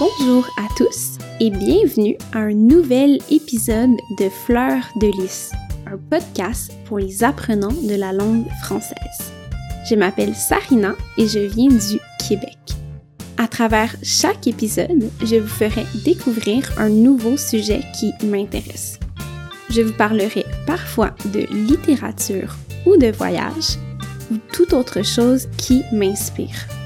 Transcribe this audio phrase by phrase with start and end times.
[0.00, 5.52] Bonjour à tous et bienvenue à un nouvel épisode de Fleurs de lys,
[5.86, 9.34] un podcast pour les apprenants de la langue française.
[9.86, 12.56] Je m'appelle Sarina et je viens du Québec.
[13.36, 18.98] À travers chaque épisode, je vous ferai découvrir un nouveau sujet qui m'intéresse.
[19.68, 22.56] Je vous parlerai parfois de littérature
[22.86, 23.76] ou de voyage
[24.32, 26.79] ou toute autre chose qui m'inspire.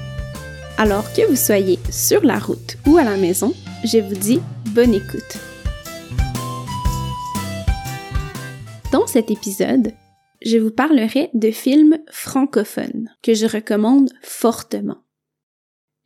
[0.77, 3.53] Alors que vous soyez sur la route ou à la maison,
[3.85, 5.37] je vous dis bonne écoute.
[8.91, 9.93] Dans cet épisode,
[10.41, 14.97] je vous parlerai de films francophones que je recommande fortement.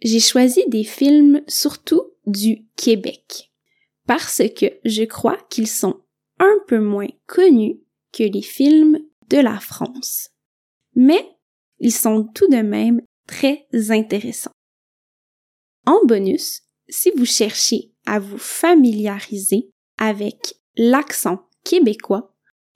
[0.03, 3.51] J'ai choisi des films surtout du Québec
[4.05, 6.01] parce que je crois qu'ils sont
[6.37, 7.79] un peu moins connus
[8.13, 8.99] que les films
[9.29, 10.29] de la France.
[10.95, 11.25] Mais
[11.79, 14.51] ils sont tout de même très intéressants.
[15.89, 22.35] En bonus, si vous cherchez à vous familiariser avec l'accent québécois,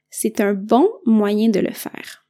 [0.09, 2.25] c'est un bon moyen de le faire.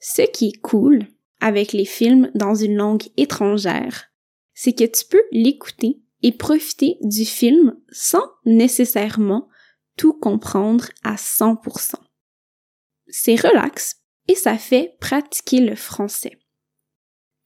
[0.00, 1.06] Ce qui est cool
[1.38, 4.10] avec les films dans une langue étrangère,
[4.54, 9.48] c'est que tu peux l'écouter et profiter du film sans nécessairement
[9.96, 11.94] tout comprendre à 100%.
[13.06, 16.39] C'est relax et ça fait pratiquer le français.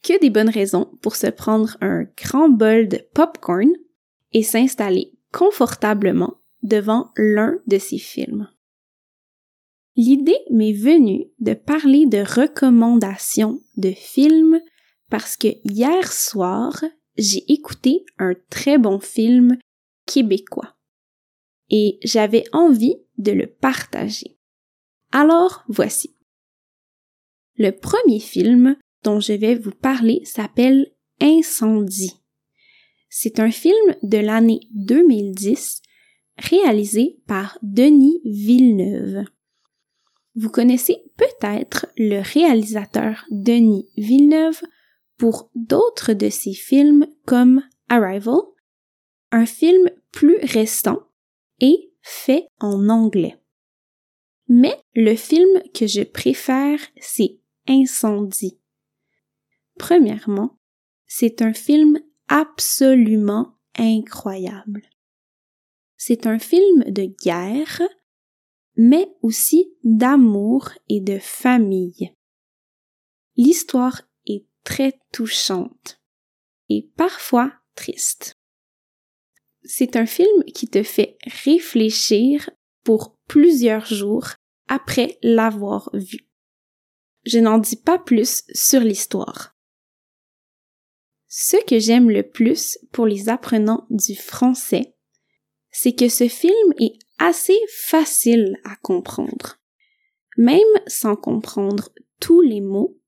[0.05, 3.73] Que des bonnes raisons pour se prendre un grand bol de popcorn
[4.35, 8.51] et s'installer confortablement devant l'un de ces films.
[9.97, 14.61] L'idée m'est venue de parler de recommandations de films
[15.09, 16.85] parce que hier soir,
[17.17, 19.57] j'ai écouté un très bon film
[20.05, 20.77] québécois
[21.71, 24.37] et j'avais envie de le partager.
[25.13, 26.15] Alors voici.
[27.57, 32.21] Le premier film dont je vais vous parler s'appelle Incendie.
[33.09, 35.83] C'est un film de l'année 2010
[36.39, 39.25] réalisé par Denis Villeneuve.
[40.35, 44.61] Vous connaissez peut-être le réalisateur Denis Villeneuve
[45.17, 48.41] pour d'autres de ses films comme Arrival,
[49.31, 50.99] un film plus récent
[51.61, 53.39] et fait en anglais.
[54.49, 57.39] Mais le film que je préfère, c'est
[57.69, 58.59] Incendie.
[59.79, 60.59] Premièrement,
[61.07, 64.83] c'est un film absolument incroyable.
[65.97, 67.83] C'est un film de guerre,
[68.77, 72.13] mais aussi d'amour et de famille.
[73.37, 76.01] L'histoire est très touchante
[76.69, 78.37] et parfois triste.
[79.63, 82.51] C'est un film qui te fait réfléchir
[82.83, 84.29] pour plusieurs jours
[84.69, 86.29] après l'avoir vu.
[87.25, 89.54] Je n'en dis pas plus sur l'histoire.
[91.37, 94.95] Ce que j'aime le plus pour les apprenants du français,
[95.73, 99.59] c'est que ce film est assez facile à comprendre.
[100.37, 101.89] Même sans comprendre
[102.21, 103.01] tous les mots,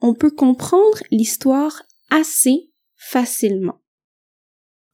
[0.00, 3.82] on peut comprendre l'histoire assez facilement.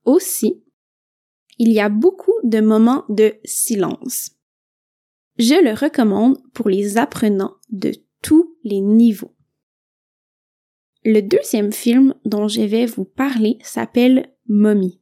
[0.07, 0.65] Aussi,
[1.59, 4.31] il y a beaucoup de moments de silence.
[5.37, 7.93] Je le recommande pour les apprenants de
[8.23, 9.37] tous les niveaux.
[11.13, 15.01] Le deuxième film dont je vais vous parler s'appelle Mommy.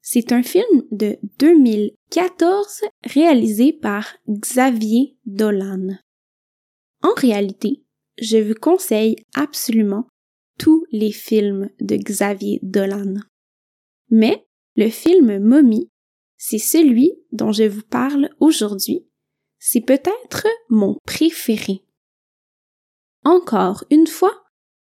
[0.00, 5.98] C'est un film de 2014 réalisé par Xavier Dolan.
[7.02, 7.84] En réalité,
[8.18, 10.08] je vous conseille absolument
[10.58, 13.16] tous les films de Xavier Dolan.
[14.08, 15.90] Mais le film Mommy,
[16.38, 19.06] c'est celui dont je vous parle aujourd'hui.
[19.58, 21.84] C'est peut-être mon préféré.
[23.22, 24.43] Encore une fois,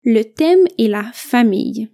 [0.03, 1.89] le thème est la famille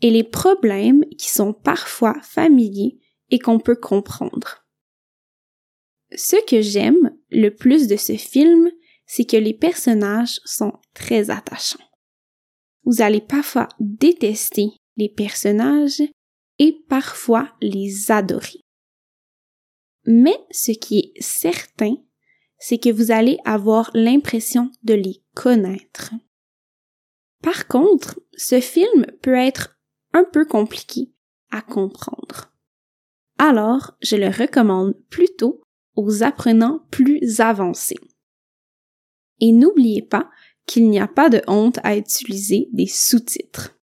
[0.00, 2.98] et les problèmes qui sont parfois familiers
[3.30, 4.64] et qu'on peut comprendre.
[6.16, 8.70] Ce que j'aime le plus de ce film,
[9.06, 11.84] c'est que les personnages sont très attachants.
[12.84, 16.02] Vous allez parfois détester les personnages
[16.58, 18.60] et parfois les adorer.
[20.06, 21.96] Mais ce qui est certain,
[22.58, 26.12] c'est que vous allez avoir l'impression de les connaître.
[27.44, 29.78] Par contre, ce film peut être
[30.14, 31.12] un peu compliqué
[31.50, 32.50] à comprendre.
[33.38, 35.60] Alors, je le recommande plutôt
[35.94, 37.98] aux apprenants plus avancés.
[39.40, 40.30] Et n'oubliez pas
[40.64, 43.76] qu'il n'y a pas de honte à utiliser des sous-titres.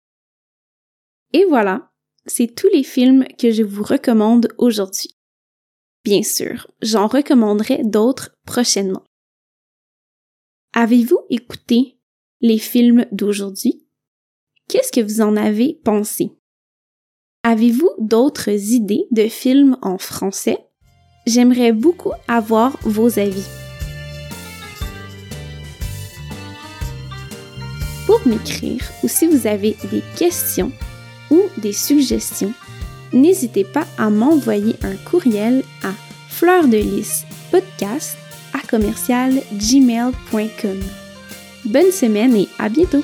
[1.33, 1.91] Et voilà,
[2.25, 5.17] c'est tous les films que je vous recommande aujourd'hui.
[6.05, 9.03] Bien sûr, j'en recommanderai d'autres prochainement.
[10.71, 11.98] Avez-vous écouté
[12.41, 13.83] les films d'aujourd'hui.
[14.67, 16.31] Qu'est-ce que vous en avez pensé?
[17.43, 20.57] Avez-vous d'autres idées de films en français?
[21.25, 23.45] J'aimerais beaucoup avoir vos avis.
[28.05, 30.71] Pour m'écrire ou si vous avez des questions
[31.29, 32.53] ou des suggestions,
[33.13, 35.93] n'hésitez pas à m'envoyer un courriel à
[37.51, 38.17] podcast
[38.53, 40.98] à commercial gmail.com.
[41.69, 43.03] Bonne semaine et à bientôt!